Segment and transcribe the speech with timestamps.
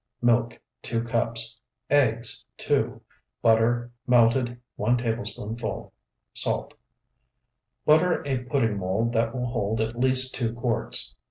[0.23, 1.59] Milk, 2 cups.
[1.91, 2.99] Eggs, 2.
[3.43, 5.93] Butter, melted, 1 tablespoonful.
[6.33, 6.73] Salt.
[7.85, 11.13] Butter a pudding mold that will hold at least two quarts.